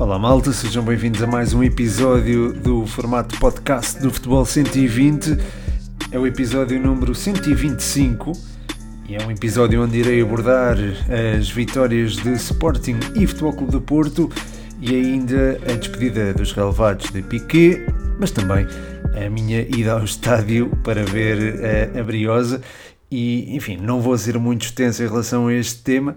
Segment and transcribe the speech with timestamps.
[0.00, 5.36] Olá malta, sejam bem-vindos a mais um episódio do formato podcast do Futebol 120.
[6.10, 8.32] É o episódio número 125
[9.06, 10.78] e é um episódio onde irei abordar
[11.38, 14.30] as vitórias de Sporting e Futebol Clube do Porto
[14.80, 17.84] e ainda a despedida dos relevados de Piquet,
[18.18, 18.66] mas também
[19.14, 21.60] a minha ida ao estádio para ver
[21.94, 22.62] a Briosa
[23.10, 26.16] e, enfim, não vou ser muito extenso em relação a este tema,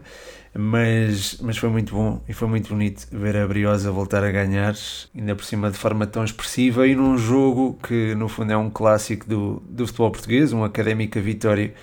[0.55, 4.75] mas, mas foi muito bom e foi muito bonito ver a Briosa voltar a ganhar,
[5.15, 8.69] ainda por cima de forma tão expressiva e num jogo que no fundo é um
[8.69, 11.73] clássico do, do futebol português, uma académica vitória,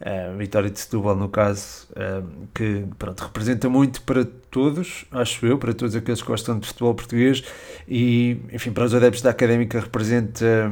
[0.00, 1.88] a vitória de Setúbal no caso,
[2.54, 6.94] que pronto, representa muito para todos, acho eu, para todos aqueles que gostam de futebol
[6.94, 7.42] português
[7.88, 10.70] e enfim, para os adeptos da académica representa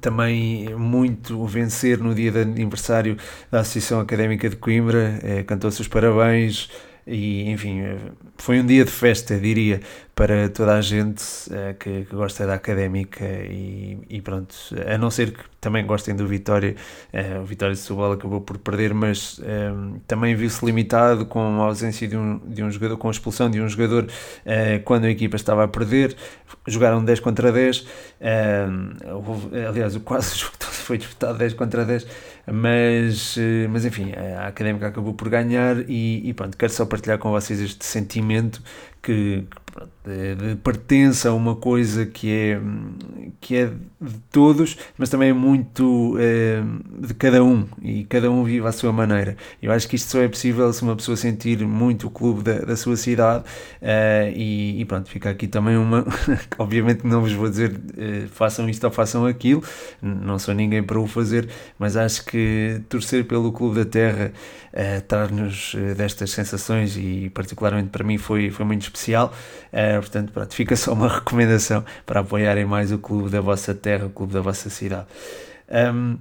[0.00, 3.16] também muito vencer no dia de aniversário
[3.50, 6.68] da Associação Académica de Coimbra, é, cantou-se os parabéns
[7.06, 7.98] e enfim, eh,
[8.36, 9.80] foi um dia de festa, diria,
[10.16, 15.10] para toda a gente uh, que, que, gosta da académica e, e, pronto, a não
[15.10, 16.74] ser que também gostem do Vitória,
[17.12, 21.66] uh, o Vitória de Setúbal acabou por perder, mas uh, também viu-se limitado com a
[21.66, 24.06] ausência de um, de um jogador, com a expulsão de um jogador
[24.84, 26.16] quando a equipa estava a perder,
[26.66, 27.86] jogaram 10 contra 10,
[29.68, 32.06] aliás, quase o jogo todo foi disputado 10 contra 10,
[32.52, 33.36] mas,
[33.70, 37.60] mas enfim, a académica acabou por ganhar e, e pronto, quero só partilhar com vocês
[37.60, 38.62] este sentimento
[39.06, 39.46] que,
[40.04, 42.60] de pertence a uma coisa que é,
[43.40, 43.66] que é
[44.00, 46.60] de todos, mas também é muito é,
[47.06, 49.36] de cada um e cada um vive à sua maneira.
[49.62, 52.58] Eu acho que isto só é possível se uma pessoa sentir muito o clube da,
[52.60, 53.44] da sua cidade
[53.80, 56.04] é, e, e, pronto, fica aqui também uma.
[56.58, 59.62] Obviamente não vos vou dizer é, façam isto ou façam aquilo,
[60.02, 64.32] não sou ninguém para o fazer, mas acho que torcer pelo clube da terra
[65.08, 68.95] traz-nos destas sensações e particularmente para mim foi, foi muito especial.
[69.72, 74.06] Uh, portanto, pronto, fica só uma recomendação para apoiarem mais o clube da vossa terra,
[74.06, 75.06] o clube da vossa cidade.
[75.68, 76.16] Um,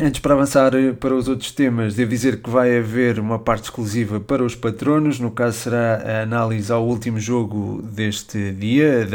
[0.00, 3.64] Antes para avançar eh, para os outros temas, devo dizer que vai haver uma parte
[3.64, 9.08] exclusiva para os patronos, no caso será a análise ao último jogo deste dia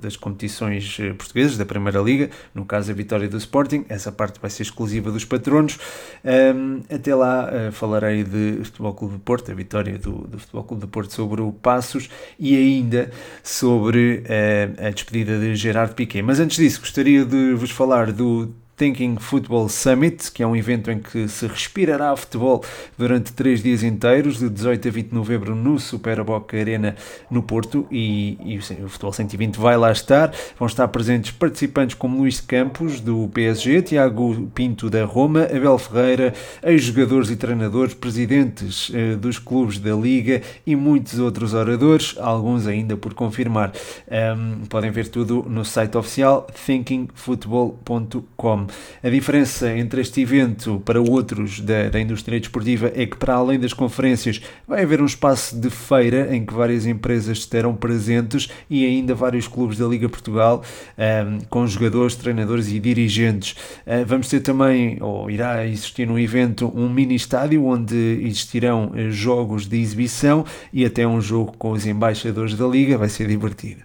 [0.00, 4.38] das competições eh, portuguesas da Primeira Liga, no caso a vitória do Sporting, essa parte
[4.40, 5.76] vai ser exclusiva dos patronos.
[6.24, 10.62] Um, até lá uh, falarei de Futebol Clube de Porto, a vitória do, do Futebol
[10.62, 12.08] Clube de Porto sobre o Passos
[12.38, 13.10] e ainda
[13.42, 16.22] sobre uh, a despedida de Gerard Piquet.
[16.22, 20.90] Mas antes disso, gostaria de vos falar do Thinking Football Summit, que é um evento
[20.90, 22.64] em que se respirará futebol
[22.96, 26.96] durante três dias inteiros, de 18 a 20 de novembro, no Super Boca Arena,
[27.30, 30.32] no Porto, e, e o Futebol 120 vai lá estar.
[30.58, 36.32] Vão estar presentes participantes como Luís Campos, do PSG, Tiago Pinto, da Roma, Abel Ferreira,
[36.62, 42.96] ex-jogadores e treinadores, presidentes eh, dos clubes da Liga e muitos outros oradores, alguns ainda
[42.96, 43.72] por confirmar.
[44.10, 48.69] Um, podem ver tudo no site oficial thinkingfootball.com.
[49.02, 53.58] A diferença entre este evento para outros da, da indústria desportiva é que, para além
[53.58, 58.84] das conferências, vai haver um espaço de feira em que várias empresas estarão presentes e
[58.84, 60.62] ainda vários clubes da Liga Portugal,
[60.96, 63.52] um, com jogadores, treinadores e dirigentes.
[63.86, 69.10] Uh, vamos ter também, ou irá existir no evento, um mini estádio onde existirão eh,
[69.10, 73.80] jogos de exibição e até um jogo com os embaixadores da Liga, vai ser divertido.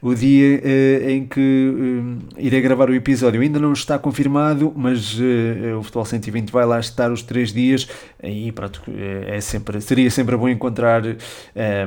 [0.00, 4.72] O dia uh, em que uh, irei gravar o episódio ainda não está confirmado confirmado,
[4.76, 7.88] mas uh, o Futebol 120 vai lá estar os três dias
[8.22, 11.16] e pronto, eh, é sempre, seria sempre bom encontrar, uh,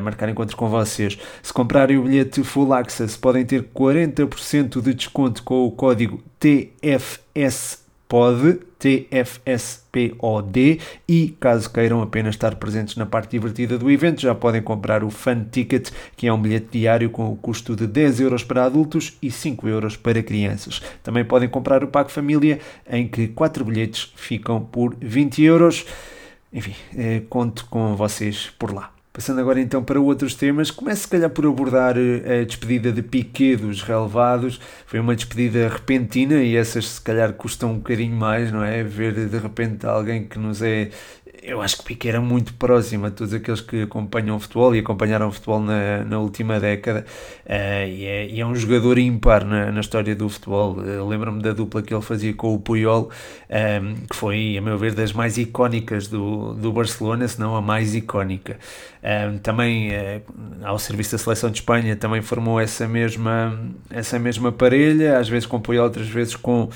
[0.02, 1.18] marcar encontros com vocês.
[1.42, 7.84] Se comprarem o bilhete Full Access, podem ter 40% de desconto com o código TFS
[8.08, 14.60] POD, TFSPOD, e caso queiram apenas estar presentes na parte divertida do evento, já podem
[14.62, 18.44] comprar o Fun Ticket, que é um bilhete diário com o custo de 10 euros
[18.44, 20.82] para adultos e 5 euros para crianças.
[21.04, 22.60] Também podem comprar o Pack Família,
[22.90, 25.86] em que 4 bilhetes ficam por 20 euros.
[26.52, 29.01] Enfim, eh, conto com vocês por lá.
[29.14, 33.02] Passando agora então para outros temas, começo se calhar por abordar eh, a despedida de
[33.02, 34.58] Piquet dos relevados.
[34.86, 38.82] Foi uma despedida repentina e essas se calhar custam um bocadinho mais, não é?
[38.84, 40.92] Ver de repente alguém que nos é
[41.42, 44.80] eu acho que Piquet era muito próximo a todos aqueles que acompanham o futebol e
[44.80, 47.04] acompanharam o futebol na, na última década
[47.46, 50.78] uh, e, é, e, é, um jogador ímpar na, na história do futebol.
[50.78, 53.10] Uh, Lembro-me da dupla que ele fazia com o Puyol,
[53.50, 57.56] um, ehm, que foi, a meu ver, das mais icónicas do, do Barcelona, se não
[57.56, 58.60] a mais icónica.
[59.02, 60.22] Um, ehm, também, uh,
[60.64, 63.60] ao serviço da seleção de Espanha, também formou essa mesma,
[63.90, 66.70] essa mesma parelha, às vezes com Puyol, outras vezes com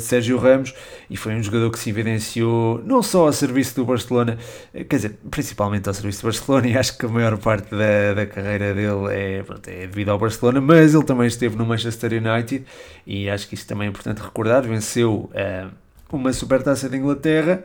[0.00, 0.74] Sérgio Ramos,
[1.10, 4.38] e foi um jogador que se evidenciou não só a serviço do do Barcelona,
[4.72, 8.26] quer dizer, principalmente ao serviço do Barcelona, e acho que a maior parte da, da
[8.26, 12.64] carreira dele é, pronto, é devido ao Barcelona, mas ele também esteve no Manchester United,
[13.06, 15.70] e acho que isso também é importante recordar, venceu uh,
[16.10, 17.64] uma Supertaça de Inglaterra,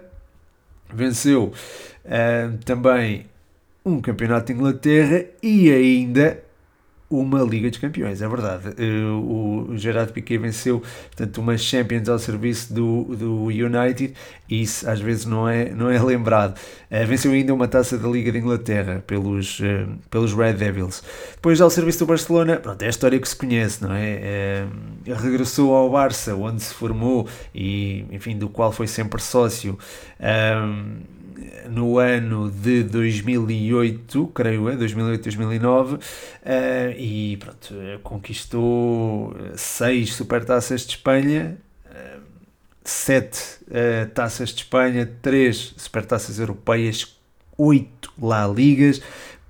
[0.93, 1.53] venceu
[2.05, 3.25] uh, também
[3.85, 6.43] um campeonato de Inglaterra e ainda
[7.09, 8.73] uma Liga dos Campeões, é verdade.
[8.77, 14.13] Eh, o Gerard Piquet venceu portanto, uma Champions ao serviço do, do United
[14.49, 16.57] e isso às vezes não é, não é lembrado.
[16.91, 21.03] Uh, venceu ainda uma taça da Liga de Inglaterra pelos, uh, pelos Red Devils.
[21.35, 24.65] Depois, ao serviço do Barcelona, pronto, é a história que se conhece, não é?
[25.05, 29.77] Regressou ao Barça, onde se formou e, enfim, do qual foi sempre sócio
[31.69, 35.99] no ano de 2008, creio eu, 2008, 2009, uh,
[36.97, 37.73] e pronto,
[38.03, 42.21] conquistou seis supertaças de Espanha, uh,
[42.83, 47.17] sete uh, taças de Espanha, três supertaças europeias,
[47.57, 49.01] oito La Ligas,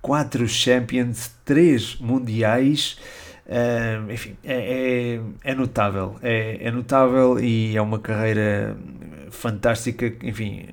[0.01, 2.97] quatro Champions, três Mundiais.
[3.45, 8.75] Uh, enfim, é, é, é notável, é, é, notável e é uma carreira
[9.29, 10.13] fantástica.
[10.21, 10.65] Enfim,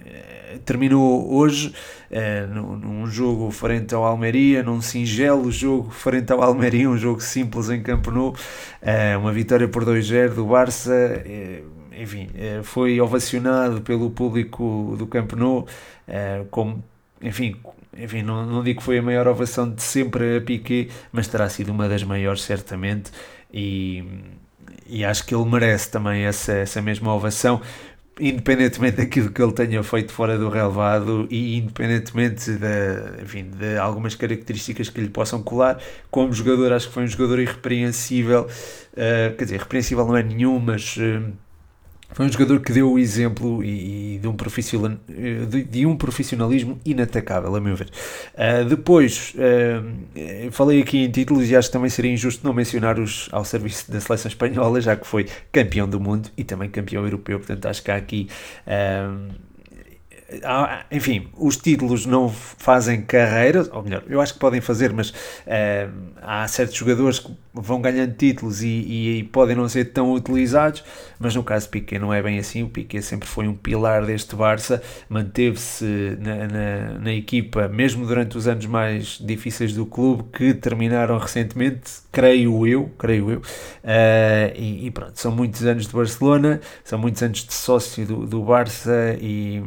[0.64, 1.74] terminou hoje
[2.10, 7.20] uh, num, num, jogo frente ao Almeria, num singelo jogo frente ao Almeria, um jogo
[7.20, 10.92] simples em Campo Nou, uh, uma vitória por 2-0 do Barça.
[10.92, 12.28] Uh, enfim,
[12.64, 15.64] foi ovacionado pelo público do Campo Nou,
[16.50, 16.82] como,
[17.22, 17.54] enfim,
[17.96, 21.48] enfim, não, não digo que foi a maior ovação de sempre a Piquet, mas terá
[21.48, 23.10] sido uma das maiores, certamente,
[23.52, 24.04] e,
[24.86, 27.60] e acho que ele merece também essa, essa mesma ovação,
[28.18, 34.14] independentemente daquilo que ele tenha feito fora do relevado e independentemente de, enfim, de algumas
[34.14, 35.80] características que lhe possam colar,
[36.10, 40.60] como jogador acho que foi um jogador irrepreensível, uh, quer dizer, irrepreensível não é nenhum,
[40.60, 41.32] mas uh,
[42.14, 44.96] foi um jogador que deu o exemplo e, e de, um profissional,
[45.48, 47.88] de, de, um profissionalismo inatacável, a meu ver.
[48.34, 53.00] Uh, depois, uh, falei aqui em títulos e acho que também seria injusto não mencionar
[53.00, 57.02] os ao serviço da seleção espanhola, já que foi campeão do mundo e também campeão
[57.02, 58.28] europeu, portanto acho que há aqui.
[58.64, 59.53] Uh,
[60.90, 65.92] enfim, os títulos não fazem carreira, ou melhor, eu acho que podem fazer, mas uh,
[66.22, 70.82] há certos jogadores que vão ganhando títulos e, e, e, podem não ser tão utilizados,
[71.18, 74.34] mas no caso Piquet não é bem assim, o Piquet sempre foi um pilar deste
[74.34, 80.54] Barça, manteve-se na, na, na, equipa, mesmo durante os anos mais difíceis do clube, que
[80.54, 86.60] terminaram recentemente, creio eu, creio eu, uh, e, e, pronto, são muitos anos de Barcelona,
[86.82, 89.62] são muitos anos de sócio do, do Barça e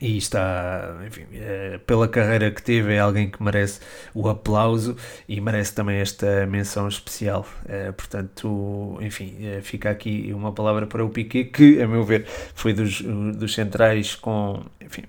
[0.00, 3.80] e está, enfim, é, pela carreira que teve, é alguém que merece
[4.14, 4.96] o aplauso
[5.28, 7.46] e merece também esta menção especial.
[7.66, 12.26] É, portanto, enfim, é, fica aqui uma palavra para o Piquet, que, a meu ver,
[12.54, 15.02] foi dos, dos centrais com, enfim,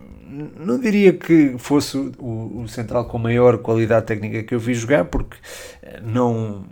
[0.57, 5.05] não diria que fosse o, o central com maior qualidade técnica que eu vi jogar,
[5.05, 5.37] porque
[6.01, 6.65] não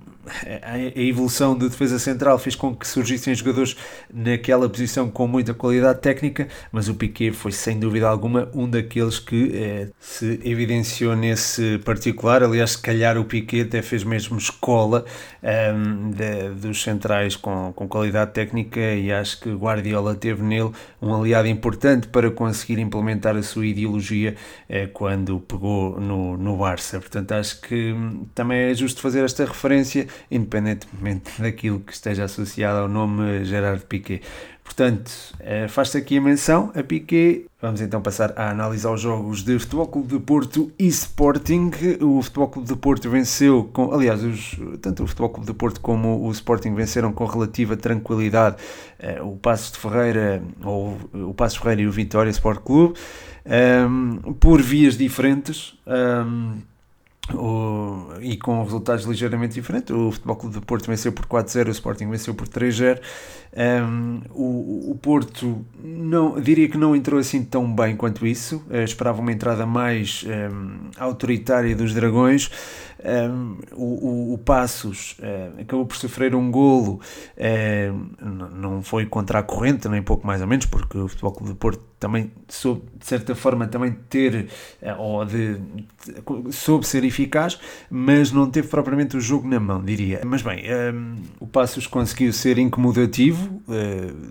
[0.63, 3.75] a evolução da defesa central fez com que surgissem jogadores
[4.13, 9.19] naquela posição com muita qualidade técnica, mas o Piquet foi sem dúvida alguma um daqueles
[9.19, 12.43] que eh, se evidenciou nesse particular.
[12.43, 15.05] Aliás, se calhar o Piquet até fez mesmo escola
[15.41, 20.71] um, ehm, de, dos centrais com, com qualidade técnica e acho que Guardiola teve nele
[21.01, 24.35] um aliado importante para conseguir implementar a sua ideologia
[24.69, 26.99] eh, quando pegou no, no Barça.
[26.99, 32.79] Portanto, acho que hum, também é justo fazer esta referência independentemente daquilo que esteja associado
[32.79, 34.21] ao nome Gerard Piquet.
[34.67, 35.09] Portanto,
[35.39, 37.45] eh, faz-se aqui a menção a Piquet.
[37.59, 41.71] Vamos então passar a analisar os jogos de Futebol Clube de Porto e Sporting.
[42.01, 45.79] O Futebol Clube de Porto venceu, com, aliás, os, tanto o Futebol Clube de Porto
[45.79, 48.57] como o Sporting venceram com relativa tranquilidade
[48.99, 52.99] uh, o Passos de Ferreira, ou o Passos Ferreira e o Vitória Sport Clube,
[53.89, 55.75] um, por vias diferentes.
[55.87, 56.57] Um,
[57.33, 59.95] o, e com resultados ligeiramente diferentes.
[59.95, 62.99] O Futebol Clube de Porto venceu por 4-0, o Sporting venceu por 3-0.
[63.55, 68.63] Um, o, o Porto não, diria que não entrou assim tão bem quanto isso.
[68.69, 72.49] Uh, esperava uma entrada mais um, autoritária dos Dragões.
[73.03, 76.99] Um, o, o, o, Passos uh, acabou por sofrer um golo,
[77.37, 81.53] uh, não foi contra a corrente, nem pouco mais ou menos, porque o Futebol Clube
[81.53, 84.47] de Porto também soube, de certa forma, também ter,
[84.81, 85.57] uh, ou de,
[86.51, 90.21] soube ser eficaz, mas não teve propriamente o jogo na mão, diria.
[90.25, 90.63] Mas bem,
[90.93, 93.61] um, o Passos conseguiu ser incomodativo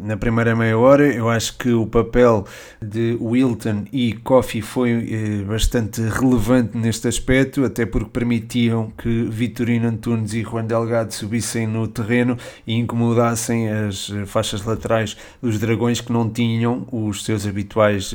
[0.01, 1.07] na primeira meia hora.
[1.13, 2.47] Eu acho que o papel
[2.81, 10.33] de Wilton e Coffee foi bastante relevante neste aspecto, até porque permitiam que Vitorino Antunes
[10.35, 16.29] e Juan Delgado subissem no terreno e incomodassem as faixas laterais dos Dragões que não
[16.29, 18.13] tinham os seus habituais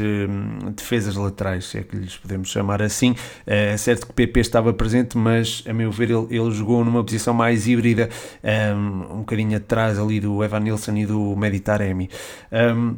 [0.75, 3.15] defesas laterais, se é que lhes podemos chamar assim.
[3.45, 7.33] É certo que PP estava presente, mas a meu ver ele, ele jogou numa posição
[7.33, 8.09] mais híbrida,
[8.75, 12.09] um, um bocadinho atrás ali do Evan Nilsson e do Meditaremi.
[12.51, 12.95] Um,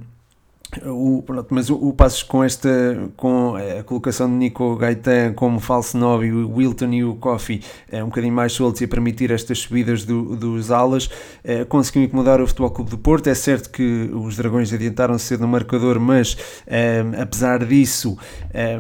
[0.86, 2.70] o, pronto, mas o, o Passos com esta
[3.16, 7.62] com a colocação de Nico Gaetan como falso 9 o Wilton e o Coffee
[7.92, 11.10] é um bocadinho mais soltos e a permitir estas subidas do, dos alas
[11.44, 13.28] é, conseguiu incomodar o Futebol Clube do Porto.
[13.28, 18.18] É certo que os Dragões adiantaram cedo no marcador mas é, apesar disso
[18.54, 18.80] é,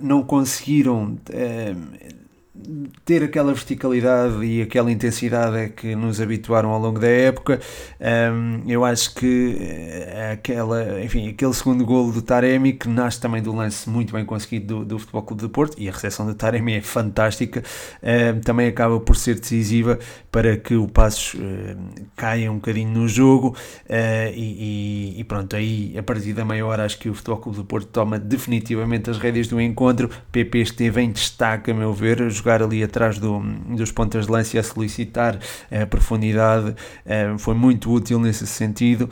[0.00, 1.16] não conseguiram
[3.04, 7.60] ter aquela verticalidade e aquela intensidade é que nos habituaram ao longo da época.
[8.00, 13.42] Um, eu acho que eh, aquela, enfim, aquele segundo golo do Taremi, que nasce também
[13.42, 16.34] do lance muito bem conseguido do, do Futebol Clube de Porto, e a recepção do
[16.34, 17.62] Taremi é fantástica,
[18.02, 19.98] um, também acaba por ser decisiva
[20.30, 21.76] para que o Passos uh,
[22.16, 23.56] caia um bocadinho no jogo.
[23.88, 27.58] Uh, e, e, pronto, aí a partir da meia hora acho que o Futebol Clube
[27.58, 30.10] de Porto toma definitivamente as rédeas do encontro.
[30.32, 34.56] PP esteve em destaque, a meu ver, jogar ali atrás do, dos pontas de lança
[34.56, 35.36] e a solicitar
[35.70, 39.10] a profundidade, eh, foi muito útil nesse sentido.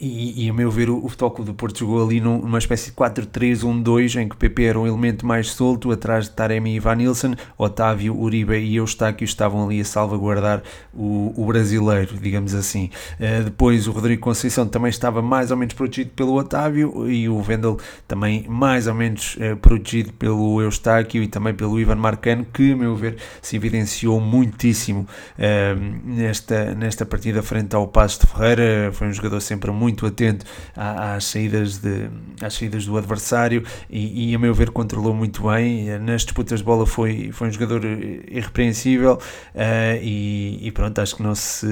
[0.00, 2.96] E, e, a meu ver, o, o Futebol do Porto jogou ali numa espécie de
[2.96, 6.94] 4-3-1-2, em que o PP era um elemento mais solto, atrás de Taremi e Van
[6.94, 12.90] Nilsson, Otávio, Uribe e Eustáquio estavam ali a salvaguardar o, o brasileiro, digamos assim.
[13.18, 17.40] Uh, depois o Rodrigo Conceição também estava mais ou menos protegido pelo Otávio e o
[17.42, 22.72] Vendel também mais ou menos uh, protegido pelo Eustáquio e também pelo Ivan Marcano, que,
[22.72, 25.06] a meu ver, se evidenciou muitíssimo
[25.38, 28.90] uh, nesta, nesta partida frente ao Passos de Ferreira.
[28.92, 30.44] Foi um jogador sempre muito atento
[30.76, 32.08] às saídas, de,
[32.40, 35.98] às saídas do adversário e, e, a meu ver, controlou muito bem.
[35.98, 41.22] Nas disputas de bola foi, foi um jogador irrepreensível uh, e, e, pronto, acho que
[41.22, 41.66] não se,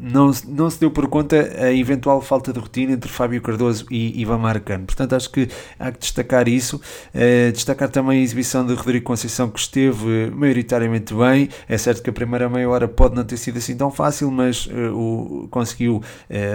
[0.00, 4.20] não, não se deu por conta a eventual falta de rotina entre Fábio Cardoso e
[4.20, 4.86] Ivan Marcano.
[4.86, 6.76] Portanto, acho que há que destacar isso.
[7.14, 11.48] Uh, destacar também a exibição de Rodrigo Conceição, que esteve maioritariamente bem.
[11.68, 14.66] É certo que a primeira meia hora pode não ter sido assim tão fácil, mas
[14.66, 16.02] uh, o, conseguiu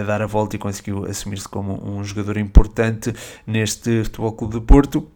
[0.06, 3.12] dar a volta e conseguiu assumir-se como um jogador importante
[3.46, 5.15] neste Futebol Clube de Porto.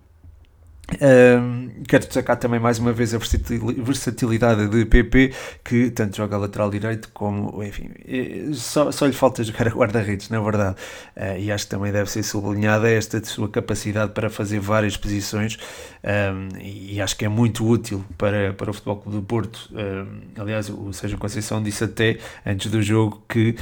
[1.87, 5.33] Quero destacar também mais uma vez a versatilidade de PP,
[5.65, 7.91] que tanto joga lateral direito como, enfim,
[8.53, 10.77] só, só lhe falta jogar a guarda-redes, na verdade.
[11.17, 15.59] Uh, e acho que também deve ser sublinhada esta sua capacidade para fazer várias posições,
[16.05, 19.71] um, e acho que é muito útil para, para o Futebol Clube do Porto.
[19.73, 23.57] Um, aliás, o Sérgio Conceição disse até antes do jogo que uh,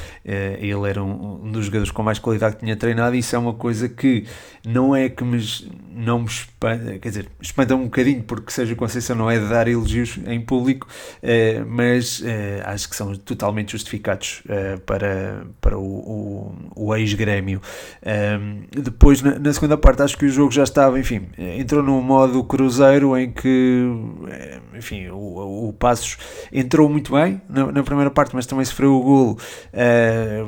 [0.59, 3.39] ele era um, um, dos jogadores com mais qualidade que tinha treinado, e isso é
[3.39, 4.27] uma coisa que
[4.67, 5.43] não é que me,
[5.91, 9.49] não me espanta, quer dizer dizer, espanta um bocadinho porque Sérgio Conceição não é de
[9.49, 10.87] dar elogios em público,
[11.23, 17.61] eh, mas eh, acho que são totalmente justificados eh, para, para o, o, o ex-grêmio.
[18.71, 22.43] depois, na, na, segunda parte, acho que o jogo já estava, enfim, entrou num modo
[22.45, 23.85] cruzeiro em que,
[24.79, 26.17] enfim, o, o Passos
[26.53, 29.39] entrou muito bem na, na, primeira parte, mas também sofreu o golo,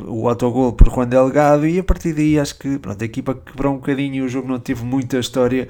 [0.07, 3.75] o autogol por Juan Delgado, e a partir daí acho que pronto, a equipa quebrou
[3.75, 5.69] um bocadinho e o jogo não teve muita história.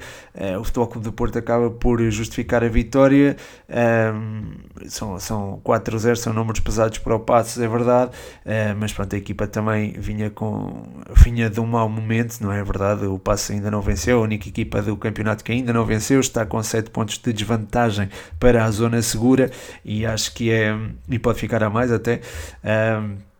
[0.59, 3.37] o futebol Clube do Porto acaba por justificar a vitória.
[3.69, 4.51] Um,
[4.87, 8.11] são, são 4-0, são números pesados para o Passos, é verdade,
[8.45, 10.83] uh, mas pronto, a equipa também vinha, com,
[11.23, 13.05] vinha de um mau momento, não é verdade?
[13.05, 16.45] O Passos ainda não venceu, a única equipa do campeonato que ainda não venceu, está
[16.45, 19.51] com 7 pontos de desvantagem para a zona segura
[19.83, 20.75] e acho que é,
[21.09, 22.21] e pode ficar a mais até.
[22.63, 23.31] Um,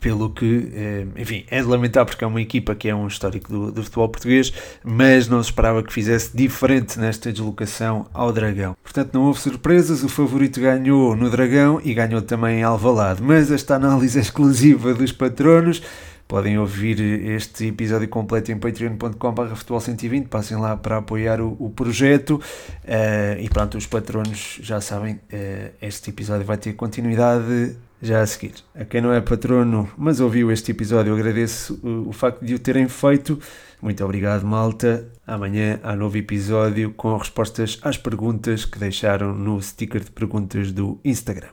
[0.00, 3.50] pelo que, eh, enfim, é de lamentar porque é uma equipa que é um histórico
[3.50, 8.76] do, do, futebol português, mas não se esperava que fizesse diferente nesta deslocação ao Dragão.
[8.82, 13.50] Portanto, não houve surpresas, o favorito ganhou no Dragão e ganhou também em Alvalade, mas
[13.50, 15.82] esta análise é exclusiva dos patronos.
[16.26, 22.40] Podem ouvir este episódio completo em patreon.com.br futebol120, passem lá para apoiar o, o projeto
[22.84, 28.26] uh, e pronto, os patronos já sabem, uh, este episódio vai ter continuidade já a
[28.26, 28.54] seguir.
[28.74, 32.58] A quem não é patrono, mas ouviu este episódio, agradeço o, o facto de o
[32.58, 33.38] terem feito.
[33.80, 35.06] Muito obrigado, malta.
[35.26, 40.98] Amanhã há novo episódio com respostas às perguntas que deixaram no sticker de perguntas do
[41.04, 41.48] Instagram.